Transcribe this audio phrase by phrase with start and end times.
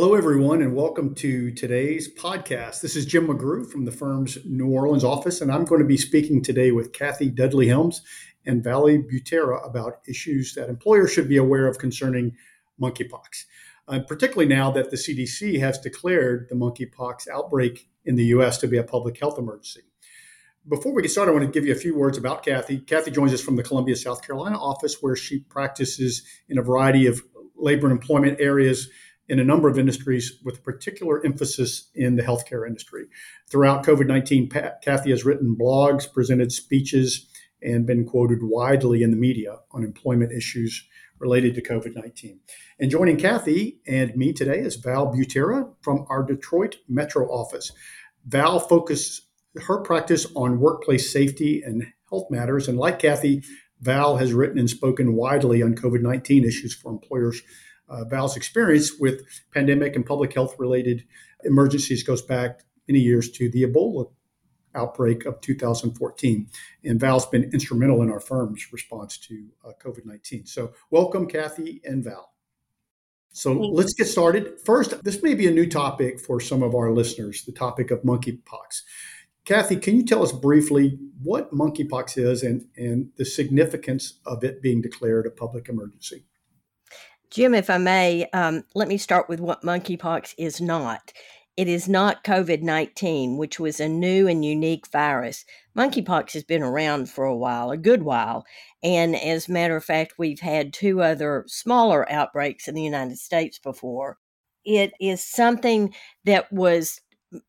[0.00, 2.82] Hello, everyone, and welcome to today's podcast.
[2.82, 5.96] This is Jim McGrew from the firm's New Orleans office, and I'm going to be
[5.96, 8.02] speaking today with Kathy Dudley Helms
[8.46, 12.36] and Valerie Butera about issues that employers should be aware of concerning
[12.80, 13.46] monkeypox,
[13.88, 18.56] uh, particularly now that the CDC has declared the monkeypox outbreak in the U.S.
[18.58, 19.82] to be a public health emergency.
[20.68, 22.78] Before we get started, I want to give you a few words about Kathy.
[22.78, 27.08] Kathy joins us from the Columbia, South Carolina office, where she practices in a variety
[27.08, 27.20] of
[27.56, 28.88] labor and employment areas
[29.28, 33.06] in a number of industries with a particular emphasis in the healthcare industry.
[33.50, 34.48] Throughout COVID 19,
[34.82, 37.28] Kathy has written blogs, presented speeches,
[37.62, 40.86] and been quoted widely in the media on employment issues
[41.18, 42.40] related to COVID 19.
[42.78, 47.72] And joining Kathy and me today is Val Butera from our Detroit Metro office.
[48.26, 49.22] Val focuses
[49.66, 52.68] her practice on workplace safety and health matters.
[52.68, 53.42] And like Kathy,
[53.80, 57.42] Val has written and spoken widely on COVID 19 issues for employers
[57.88, 59.22] uh, Val's experience with
[59.52, 61.04] pandemic and public health related
[61.44, 64.10] emergencies goes back many years to the Ebola
[64.74, 66.48] outbreak of 2014.
[66.84, 70.46] And Val's been instrumental in our firm's response to uh, COVID 19.
[70.46, 72.32] So, welcome, Kathy and Val.
[73.30, 74.60] So, let's get started.
[74.64, 78.02] First, this may be a new topic for some of our listeners the topic of
[78.02, 78.82] monkeypox.
[79.44, 84.60] Kathy, can you tell us briefly what monkeypox is and, and the significance of it
[84.60, 86.26] being declared a public emergency?
[87.30, 91.12] Jim, if I may, um, let me start with what monkeypox is not.
[91.58, 95.44] It is not COVID 19, which was a new and unique virus.
[95.76, 98.46] Monkeypox has been around for a while, a good while.
[98.82, 103.18] And as a matter of fact, we've had two other smaller outbreaks in the United
[103.18, 104.18] States before.
[104.64, 105.92] It is something
[106.24, 107.00] that was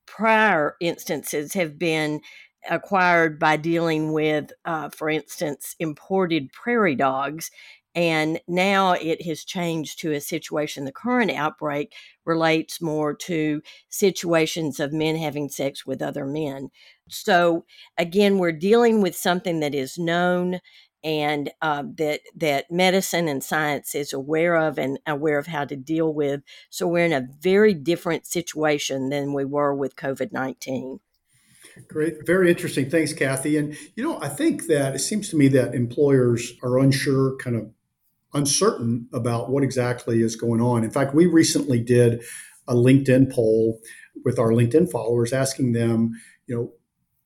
[0.05, 2.21] prior instances have been
[2.69, 7.51] acquired by dealing with, uh, for instance, imported prairie dogs
[7.99, 10.85] and now it has changed to a situation.
[10.85, 11.93] The current outbreak
[12.23, 16.69] relates more to situations of men having sex with other men.
[17.09, 17.65] So
[17.97, 20.61] again, we're dealing with something that is known
[21.03, 25.75] and uh, that that medicine and science is aware of and aware of how to
[25.75, 26.41] deal with.
[26.69, 31.01] So we're in a very different situation than we were with COVID nineteen.
[31.87, 32.89] Great, very interesting.
[32.89, 33.57] Thanks, Kathy.
[33.57, 37.55] And you know, I think that it seems to me that employers are unsure, kind
[37.57, 37.71] of
[38.33, 40.83] uncertain about what exactly is going on.
[40.83, 42.23] In fact, we recently did
[42.67, 43.79] a LinkedIn poll
[44.23, 46.11] with our LinkedIn followers asking them,
[46.47, 46.73] you know,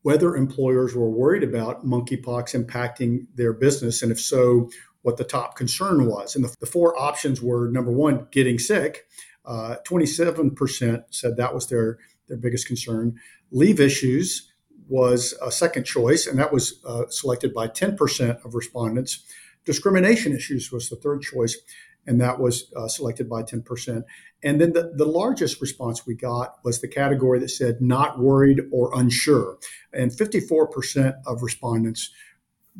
[0.03, 4.69] whether employers were worried about monkeypox impacting their business, and if so,
[5.01, 6.35] what the top concern was.
[6.35, 9.05] And the, the four options were number one, getting sick.
[9.45, 13.17] Uh, 27% said that was their, their biggest concern.
[13.51, 14.51] Leave issues
[14.87, 19.23] was a second choice, and that was uh, selected by 10% of respondents.
[19.65, 21.57] Discrimination issues was the third choice,
[22.05, 24.03] and that was uh, selected by 10%.
[24.43, 28.61] And then the, the largest response we got was the category that said not worried
[28.71, 29.57] or unsure.
[29.93, 32.09] And 54% of respondents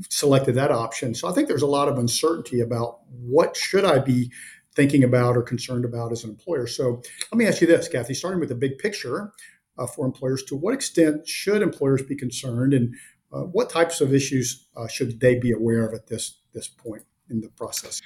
[0.10, 1.14] selected that option.
[1.14, 4.32] So I think there's a lot of uncertainty about what should I be
[4.76, 6.68] thinking about or concerned about as an employer.
[6.68, 7.02] So
[7.32, 9.32] let me ask you this, Kathy, starting with the big picture
[9.78, 12.96] uh, for employers, to what extent should employers be concerned and
[13.32, 17.04] uh, what types of issues uh, should they be aware of at this this point
[17.30, 18.02] in the process?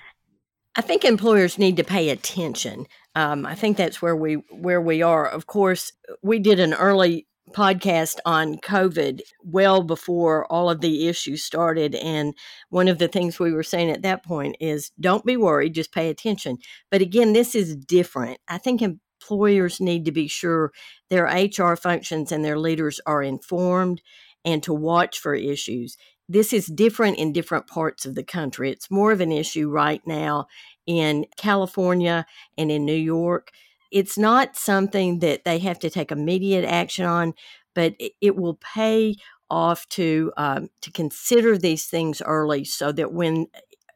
[0.75, 2.85] I think employers need to pay attention.
[3.15, 5.27] Um, I think that's where we where we are.
[5.27, 5.91] Of course,
[6.21, 11.95] we did an early podcast on COVID well before all of the issues started.
[11.95, 12.33] And
[12.69, 15.93] one of the things we were saying at that point is don't be worried, just
[15.93, 16.57] pay attention.
[16.91, 18.39] But again, this is different.
[18.47, 20.71] I think employers need to be sure
[21.09, 24.01] their HR functions and their leaders are informed
[24.45, 25.97] and to watch for issues
[26.29, 28.71] this is different in different parts of the country.
[28.71, 30.47] It's more of an issue right now
[30.85, 32.25] in California
[32.57, 33.51] and in New York.
[33.91, 37.33] It's not something that they have to take immediate action on,
[37.73, 39.15] but it, will pay
[39.49, 43.47] off to um, to consider these things early, so that when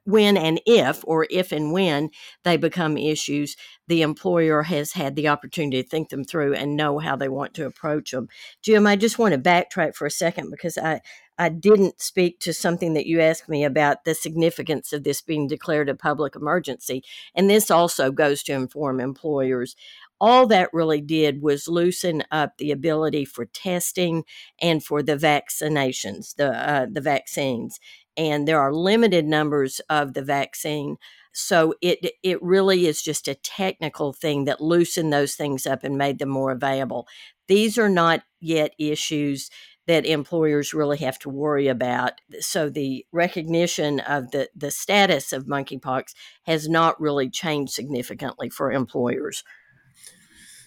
[0.06, 2.10] when and if, or if and when
[2.44, 3.56] they become issues,
[3.88, 7.54] the employer has had the opportunity to think them through and know how they want
[7.54, 8.28] to approach them.
[8.64, 11.02] Jim, I just want to backtrack for a second because I,
[11.42, 15.48] I didn't speak to something that you asked me about the significance of this being
[15.48, 17.04] declared a public emergency.
[17.34, 19.76] And this also goes to inform employers.
[20.20, 24.24] All that really did was loosen up the ability for testing
[24.62, 27.80] and for the vaccinations, the uh, the vaccines.
[28.16, 30.98] And there are limited numbers of the vaccine.
[31.34, 35.98] So it it really is just a technical thing that loosened those things up and
[35.98, 37.08] made them more available.
[37.48, 39.50] These are not yet issues
[39.88, 42.22] that employers really have to worry about.
[42.40, 46.14] So the recognition of the, the status of monkeypox
[46.44, 49.44] has not really changed significantly for employers.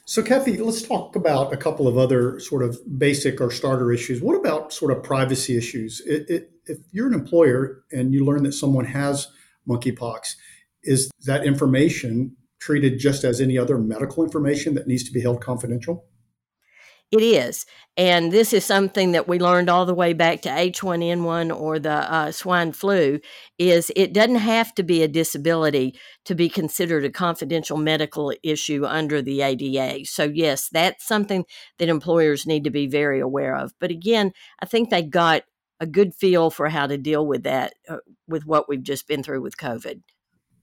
[0.06, 4.20] So, Kathy, let's talk about a couple of other sort of basic or starter issues.
[4.20, 6.02] What about sort of privacy issues?
[6.04, 9.28] It, it, if you're an employer and you learn that someone has
[9.66, 10.34] monkeypox,
[10.82, 15.40] is that information treated just as any other medical information that needs to be held
[15.40, 16.04] confidential?
[17.10, 17.64] It is.
[17.96, 22.12] And this is something that we learned all the way back to H1N1 or the
[22.12, 23.20] uh, swine flu
[23.56, 28.84] is it doesn't have to be a disability to be considered a confidential medical issue
[28.84, 30.06] under the ADA.
[30.06, 31.44] So yes, that's something
[31.78, 33.72] that employers need to be very aware of.
[33.78, 35.44] But again, I think they got
[35.78, 39.22] a good feel for how to deal with that uh, with what we've just been
[39.22, 40.00] through with COVID.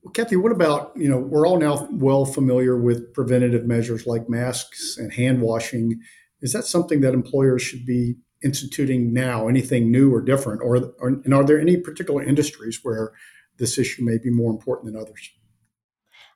[0.02, 4.28] Well, Kathy, what about, you know, we're all now well familiar with preventative measures like
[4.28, 6.00] masks and hand washing
[6.42, 9.48] is that something that employers should be instituting now?
[9.48, 10.60] Anything new or different?
[10.62, 13.12] Or, or and are there any particular industries where
[13.58, 15.30] this issue may be more important than others?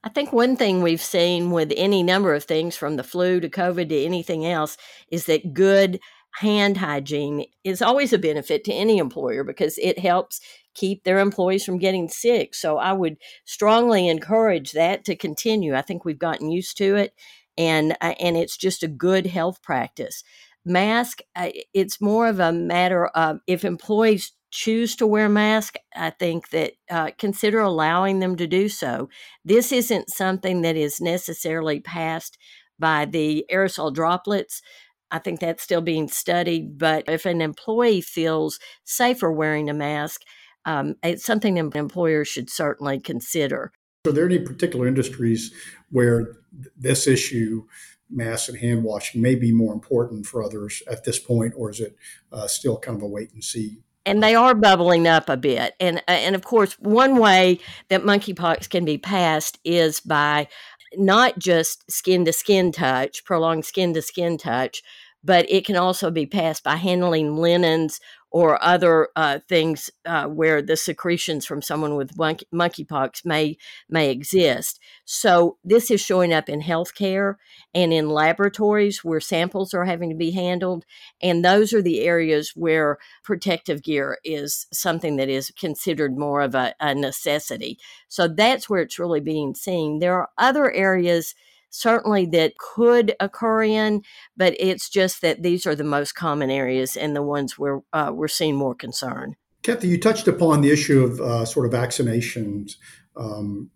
[0.04, 3.48] I think one thing we've seen with any number of things from the flu to
[3.48, 4.76] COVID to anything else
[5.10, 5.98] is that good
[6.36, 10.40] hand hygiene is always a benefit to any employer because it helps
[10.74, 12.54] keep their employees from getting sick.
[12.54, 13.16] So I would
[13.46, 15.74] strongly encourage that to continue.
[15.74, 17.14] I think we've gotten used to it
[17.58, 20.22] and uh, and it's just a good health practice.
[20.64, 26.10] Mask, uh, it's more of a matter of if employees choose to wear mask, I
[26.10, 29.08] think that uh, consider allowing them to do so.
[29.44, 32.38] This isn't something that is necessarily passed
[32.78, 34.62] by the aerosol droplets.
[35.10, 40.22] I think that's still being studied, but if an employee feels safer wearing a mask,
[40.64, 43.72] um, it's something an employer should certainly consider.
[44.06, 45.52] Are there any particular industries
[45.90, 46.36] where
[46.76, 47.64] this issue,
[48.10, 51.80] mass and hand washing, may be more important for others at this point, or is
[51.80, 51.96] it
[52.32, 53.78] uh, still kind of a wait and see?
[54.04, 57.58] And they are bubbling up a bit, and uh, and of course, one way
[57.88, 60.48] that monkeypox can be passed is by
[60.96, 64.82] not just skin to skin touch, prolonged skin to skin touch,
[65.24, 68.00] but it can also be passed by handling linens
[68.36, 73.56] or other uh, things uh, where the secretions from someone with monkey, monkeypox may
[73.88, 74.78] may exist.
[75.06, 77.36] So this is showing up in healthcare
[77.74, 80.84] and in laboratories where samples are having to be handled,
[81.22, 86.54] and those are the areas where protective gear is something that is considered more of
[86.54, 87.78] a, a necessity.
[88.08, 89.98] So that's where it's really being seen.
[89.98, 91.34] There are other areas
[91.76, 94.02] certainly that could occur in,
[94.36, 98.10] but it's just that these are the most common areas and the ones where uh,
[98.14, 99.36] we're seeing more concern.
[99.62, 102.72] Kathy, you touched upon the issue of uh, sort of vaccinations.
[103.16, 103.70] Um,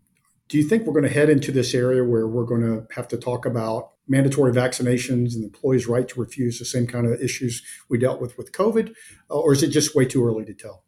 [0.49, 3.09] do you think we're going to head into this area where we're going to have
[3.09, 7.63] to talk about mandatory vaccinations and employees' right to refuse the same kind of issues
[7.89, 8.93] we dealt with with COVID,
[9.31, 10.85] uh, or is it just way too early to tell?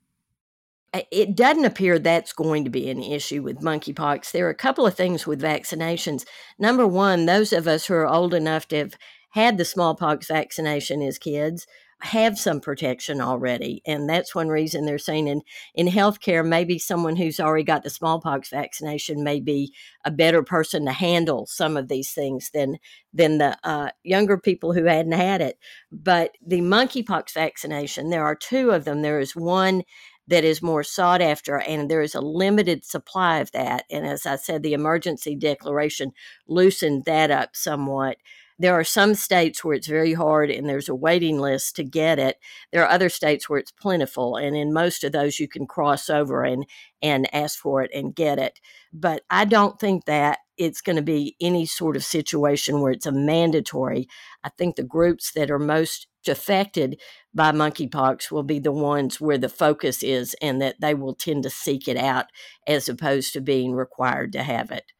[0.93, 4.31] It doesn't appear that's going to be an issue with monkeypox.
[4.31, 6.25] There are a couple of things with vaccinations.
[6.59, 8.95] Number one, those of us who are old enough to have
[9.31, 11.67] had the smallpox vaccination as kids
[12.03, 13.81] have some protection already.
[13.87, 15.43] And that's one reason they're saying in,
[15.75, 19.73] in healthcare, maybe someone who's already got the smallpox vaccination may be
[20.05, 22.79] a better person to handle some of these things than
[23.15, 25.59] than the uh, younger people who hadn't had it.
[25.93, 29.03] But the monkeypox vaccination, there are two of them.
[29.03, 29.83] There is one
[30.29, 33.85] that is more sought after, and there is a limited supply of that.
[33.91, 36.13] And as I said, the emergency declaration
[36.47, 38.19] loosened that up somewhat.
[38.59, 42.21] There are some states where it's very hard and there's a waiting list to get
[42.21, 42.37] it.
[42.71, 46.09] There are other states where it's plentiful, and in most of those, you can cross
[46.09, 46.65] over and,
[47.03, 48.61] and ask for it and get it.
[48.93, 53.07] But I don't think that it's going to be any sort of situation where it's
[53.07, 54.07] a mandatory.
[54.45, 57.01] I think the groups that are most affected
[57.35, 61.43] by monkeypox will be the ones where the focus is and that they will tend
[61.45, 62.27] to seek it out
[62.67, 64.93] as opposed to being required to have it.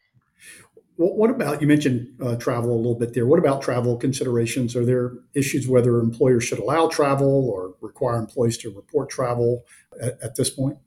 [0.97, 3.27] What about you mentioned uh, travel a little bit there?
[3.27, 4.77] What about travel considerations?
[4.77, 9.65] Are there issues whether employers should allow travel or require employees to report travel
[10.01, 10.79] at, at this point?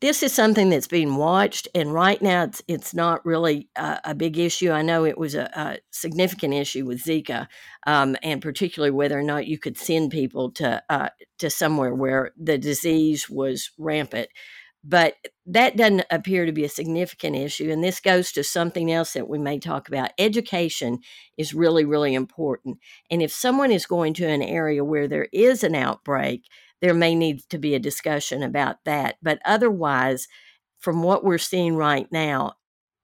[0.00, 4.14] This is something that's being watched, and right now it's it's not really a, a
[4.14, 4.70] big issue.
[4.70, 7.46] I know it was a, a significant issue with Zika,
[7.86, 12.32] um, and particularly whether or not you could send people to uh, to somewhere where
[12.36, 14.28] the disease was rampant.
[14.88, 15.14] But
[15.46, 17.72] that doesn't appear to be a significant issue.
[17.72, 20.12] And this goes to something else that we may talk about.
[20.16, 21.00] Education
[21.36, 22.78] is really, really important.
[23.10, 26.44] And if someone is going to an area where there is an outbreak,
[26.80, 29.16] there may need to be a discussion about that.
[29.22, 30.28] But otherwise,
[30.78, 32.54] from what we're seeing right now,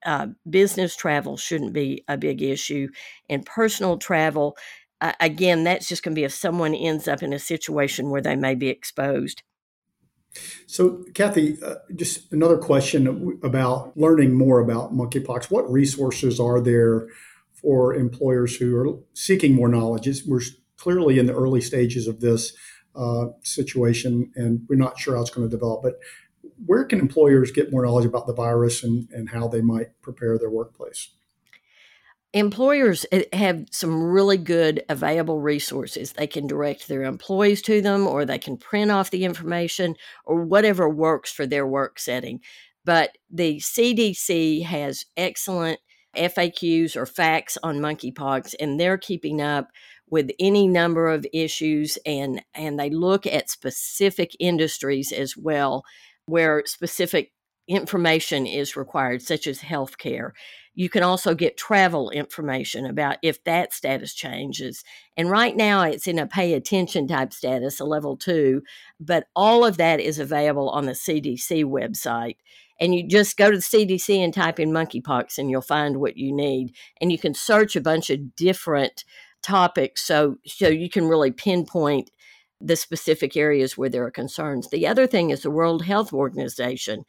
[0.04, 2.88] uh, business travel shouldn't be a big issue.
[3.28, 4.56] And personal travel,
[5.00, 8.20] uh, again, that's just going to be if someone ends up in a situation where
[8.20, 9.42] they may be exposed.
[10.66, 15.50] So, Kathy, uh, just another question about learning more about monkeypox.
[15.50, 17.08] What resources are there
[17.52, 20.08] for employers who are seeking more knowledge?
[20.26, 20.40] We're
[20.78, 22.54] clearly in the early stages of this
[22.94, 25.82] uh, situation, and we're not sure how it's going to develop.
[25.82, 25.98] But
[26.66, 30.38] where can employers get more knowledge about the virus and, and how they might prepare
[30.38, 31.08] their workplace?
[32.32, 36.12] employers eh, have some really good available resources.
[36.12, 40.44] They can direct their employees to them, or they can print off the information, or
[40.44, 42.40] whatever works for their work setting.
[42.84, 45.78] But the CDC has excellent
[46.16, 49.68] FAQs or facts on monkeypox, and they're keeping up
[50.12, 55.82] with any number of issues and and they look at specific industries as well
[56.26, 57.32] where specific
[57.66, 60.32] information is required such as healthcare
[60.74, 64.84] you can also get travel information about if that status changes.
[65.16, 68.62] And right now it's in a pay attention type status, a level two,
[68.98, 72.36] but all of that is available on the CDC website.
[72.80, 76.16] And you just go to the CDC and type in monkeypox and you'll find what
[76.16, 76.74] you need.
[77.00, 79.04] And you can search a bunch of different
[79.42, 82.10] topics so so you can really pinpoint
[82.62, 84.70] the specific areas where there are concerns.
[84.70, 87.04] The other thing is the World Health Organization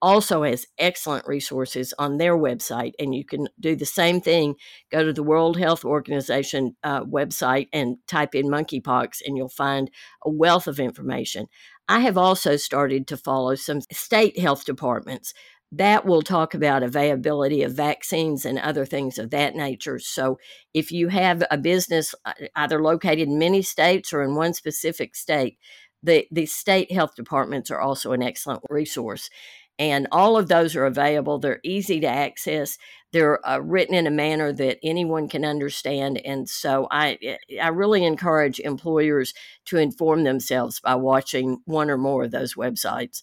[0.00, 4.54] also has excellent resources on their website, and you can do the same thing.
[4.90, 9.90] Go to the World Health Organization uh, website and type in monkeypox, and you'll find
[10.22, 11.46] a wealth of information.
[11.88, 15.32] I have also started to follow some state health departments
[15.76, 19.98] that will talk about availability of vaccines and other things of that nature.
[19.98, 20.38] So,
[20.72, 25.14] if you have a business uh, either located in many states or in one specific
[25.16, 25.58] state,
[26.02, 29.30] the, the state health departments are also an excellent resource
[29.78, 31.38] and all of those are available.
[31.38, 32.78] They're easy to access.
[33.12, 37.68] They're uh, written in a manner that anyone can understand, and so I eh, I
[37.68, 39.34] really encourage employers
[39.66, 43.22] to inform themselves by watching one or more of those websites.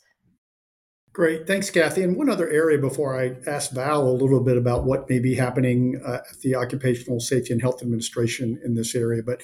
[1.13, 2.03] Great, thanks, Kathy.
[2.03, 5.35] And one other area before I ask Val a little bit about what may be
[5.35, 9.41] happening uh, at the Occupational Safety and Health Administration in this area, but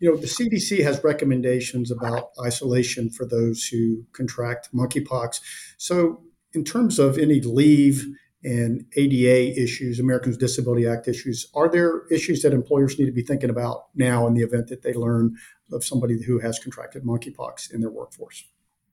[0.00, 5.40] you know, the CDC has recommendations about isolation for those who contract monkeypox.
[5.76, 8.06] So, in terms of any leave
[8.42, 13.12] and ADA issues, Americans with Disability Act issues, are there issues that employers need to
[13.12, 15.36] be thinking about now in the event that they learn
[15.70, 18.44] of somebody who has contracted monkeypox in their workforce?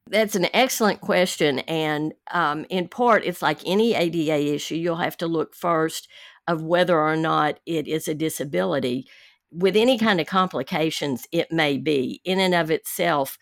[0.10, 1.60] That's an excellent question.
[1.60, 6.08] And um, in part, it's like any ADA issue, you'll have to look first
[6.48, 9.08] of whether or not it is a disability.
[9.52, 12.22] With any kind of complications, it may be.
[12.24, 13.38] In and of itself,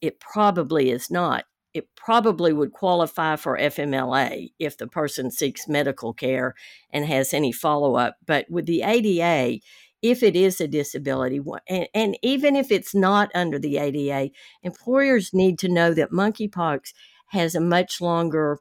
[0.00, 1.44] it probably is not
[1.74, 6.54] it probably would qualify for FMLA if the person seeks medical care
[6.90, 8.16] and has any follow up.
[8.26, 9.60] But with the ADA,
[10.02, 14.30] if it is a disability, and, and, even if it's not under the ADA,
[14.62, 16.92] employers need to know that monkeypox
[17.28, 18.58] has a much longer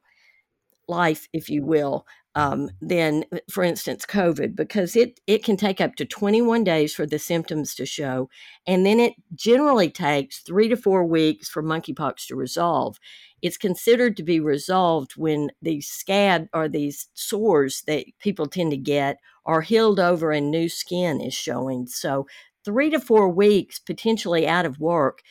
[0.88, 2.06] life, if you will,
[2.36, 7.06] um, than, for instance, COVID, because it, it can take up to 21 days for
[7.06, 8.30] the symptoms to show.
[8.66, 13.00] And then it generally takes three to four weeks for monkeypox to resolve.
[13.42, 18.78] It's considered to be resolved when these scab or these sores that people tend to
[18.78, 21.88] get are healed over and new skin is showing.
[21.88, 22.28] So,
[22.64, 25.22] three to four weeks potentially out of work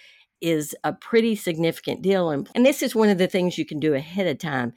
[0.40, 2.30] is a pretty significant deal.
[2.30, 4.72] And, and this is one of the things you can do ahead of time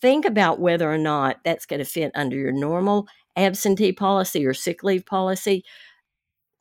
[0.00, 4.54] think about whether or not that's going to fit under your normal absentee policy or
[4.54, 5.64] sick leave policy.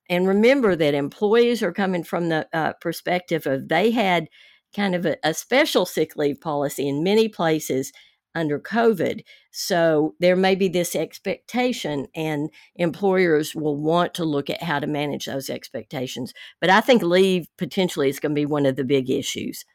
[0.09, 4.27] And remember that employees are coming from the uh, perspective of they had
[4.75, 7.91] kind of a, a special sick leave policy in many places
[8.35, 9.21] under COVID.
[9.51, 14.87] So there may be this expectation, and employers will want to look at how to
[14.87, 16.33] manage those expectations.
[16.61, 19.65] But I think leave potentially is going to be one of the big issues.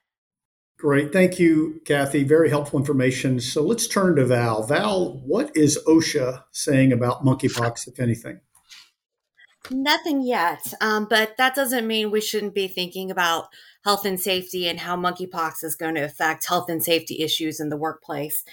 [0.78, 1.12] Great.
[1.12, 2.24] Thank you, Kathy.
[2.24, 3.38] Very helpful information.
[3.40, 4.62] So let's turn to Val.
[4.62, 8.40] Val, what is OSHA saying about monkeypox, if anything?
[9.68, 13.48] Nothing yet, um, but that doesn't mean we shouldn't be thinking about
[13.84, 17.68] health and safety and how monkeypox is going to affect health and safety issues in
[17.68, 18.44] the workplace.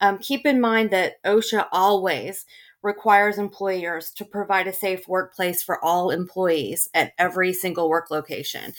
[0.00, 2.46] Um, keep in mind that OSHA always
[2.82, 8.72] requires employers to provide a safe workplace for all employees at every single work location.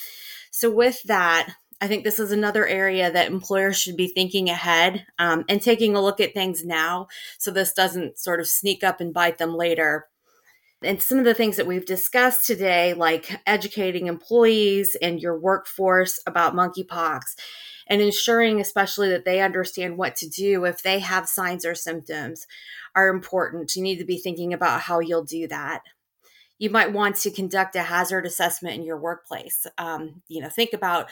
[0.52, 5.06] So, with that, I think this is another area that employers should be thinking ahead
[5.20, 9.02] um, and taking a look at things now so this doesn't sort of sneak up
[9.02, 10.08] and bite them later.
[10.86, 16.20] And some of the things that we've discussed today, like educating employees and your workforce
[16.25, 17.22] about monkeypox,
[17.88, 22.48] and ensuring, especially, that they understand what to do if they have signs or symptoms,
[22.96, 23.75] are important.
[23.75, 25.84] You need to be thinking about how you'll do that
[26.63, 29.68] you might want to conduct a hazard assessment in your workplace.
[29.78, 31.10] Um, you know, think about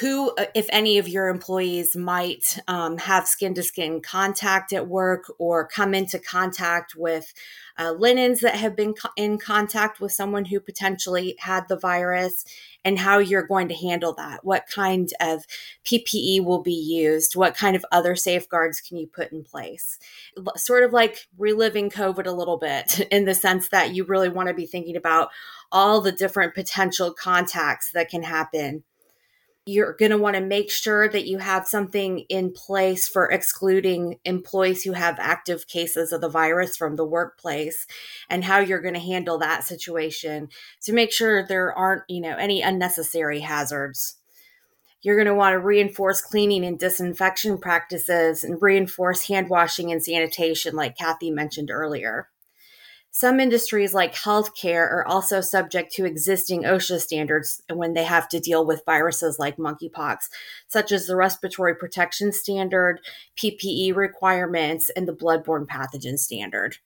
[0.00, 4.88] who, uh, if any of your employees might um, have skin to skin contact at
[4.88, 7.32] work or come into contact with
[7.78, 12.44] uh, linens that have been co- in contact with someone who potentially had the virus,
[12.86, 14.44] and how you're going to handle that.
[14.44, 15.44] What kind of
[15.84, 17.34] PPE will be used?
[17.34, 19.98] What kind of other safeguards can you put in place?
[20.56, 24.48] Sort of like reliving COVID a little bit in the sense that you really want
[24.48, 25.30] to be thinking about
[25.72, 28.84] all the different potential contacts that can happen
[29.68, 34.20] you're going to want to make sure that you have something in place for excluding
[34.24, 37.84] employees who have active cases of the virus from the workplace
[38.30, 40.48] and how you're going to handle that situation
[40.82, 44.18] to make sure there aren't, you know, any unnecessary hazards.
[45.02, 50.02] You're going to want to reinforce cleaning and disinfection practices and reinforce hand washing and
[50.02, 52.28] sanitation, like Kathy mentioned earlier.
[53.18, 58.38] Some industries like healthcare are also subject to existing OSHA standards when they have to
[58.38, 60.28] deal with viruses like monkeypox,
[60.68, 63.00] such as the Respiratory Protection Standard,
[63.42, 66.76] PPE requirements, and the Bloodborne Pathogen Standard.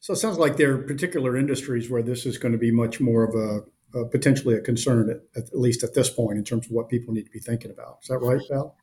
[0.00, 3.00] So it sounds like there are particular industries where this is going to be much
[3.00, 6.64] more of a, a potentially a concern, at, at, least at this point, in terms
[6.64, 7.98] of what people need to be thinking about.
[8.00, 8.78] Is that right, Val?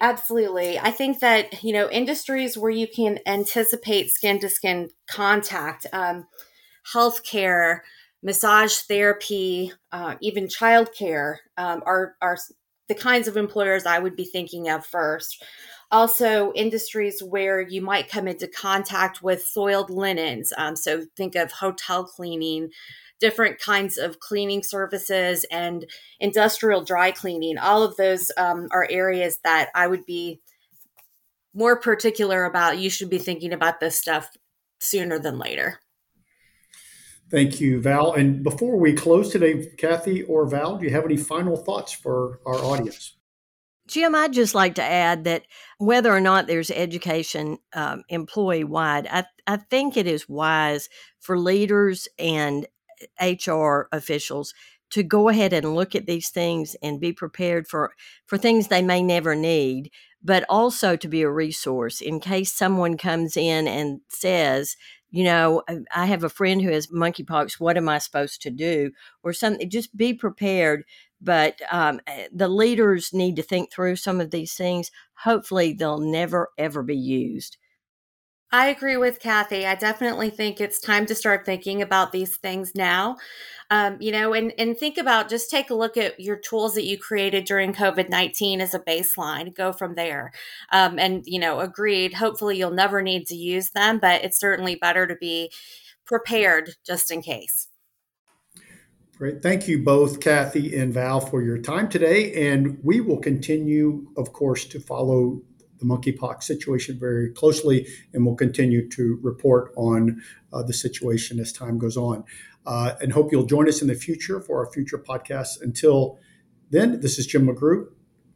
[0.00, 0.78] Absolutely.
[0.78, 6.26] I think that, you know, industries where you can anticipate skin to skin contact, um,
[6.94, 7.80] healthcare,
[8.22, 12.38] massage therapy, uh, even childcare um, are, are
[12.88, 15.44] the kinds of employers I would be thinking of first.
[15.90, 20.52] Also, industries where you might come into contact with soiled linens.
[20.56, 22.70] Um, so think of hotel cleaning,
[23.20, 25.86] different kinds of cleaning services and
[26.18, 27.58] industrial dry cleaning.
[27.58, 30.40] All of those um, are areas that I would be
[31.54, 32.78] more particular about.
[32.78, 34.30] You should be thinking about this stuff
[34.78, 35.80] sooner than later.
[37.30, 38.14] Thank you, Val.
[38.14, 42.40] And before we close today, Kathy or Val, do you have any final thoughts for
[42.44, 43.16] our audience?
[43.86, 45.46] Jim, I'd just like to add that
[45.78, 51.38] whether or not there's education um, employee wide, I, I think it is wise for
[51.38, 52.66] leaders and
[53.20, 54.54] HR officials
[54.90, 57.92] to go ahead and look at these things and be prepared for
[58.26, 59.90] for things they may never need
[60.22, 64.76] but also to be a resource in case someone comes in and says
[65.10, 65.62] you know
[65.94, 68.90] i have a friend who has monkeypox what am i supposed to do?
[69.22, 70.84] or something just be prepared
[71.20, 74.90] but um, eh, the leaders need to think through some of these things.
[75.24, 77.58] Hopefully they'll never ever be used
[78.52, 79.64] I agree with Kathy.
[79.64, 83.16] I definitely think it's time to start thinking about these things now.
[83.70, 86.84] Um, you know, and, and think about just take a look at your tools that
[86.84, 90.32] you created during COVID 19 as a baseline, go from there.
[90.72, 94.74] Um, and, you know, agreed, hopefully you'll never need to use them, but it's certainly
[94.74, 95.52] better to be
[96.04, 97.68] prepared just in case.
[99.16, 99.42] Great.
[99.42, 102.50] Thank you both, Kathy and Val, for your time today.
[102.50, 105.42] And we will continue, of course, to follow
[105.80, 111.52] the monkeypox situation very closely, and we'll continue to report on uh, the situation as
[111.52, 112.24] time goes on.
[112.66, 115.60] Uh, and hope you'll join us in the future for our future podcasts.
[115.60, 116.18] Until
[116.70, 117.86] then, this is Jim McGrew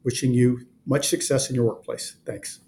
[0.02, 2.16] wishing you much success in your workplace.
[2.26, 2.60] Thanks.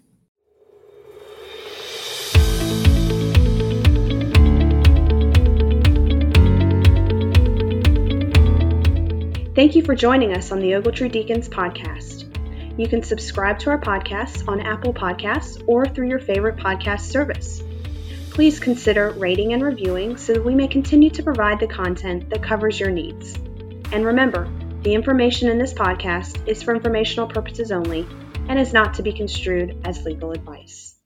[9.57, 12.26] Thank you for joining us on the Ogletree Deakins podcast.
[12.77, 17.63] You can subscribe to our podcast on Apple Podcasts or through your favorite podcast service.
[18.29, 22.43] Please consider rating and reviewing so that we may continue to provide the content that
[22.43, 23.33] covers your needs.
[23.91, 24.47] And remember,
[24.83, 28.07] the information in this podcast is for informational purposes only
[28.47, 30.96] and is not to be construed as legal advice.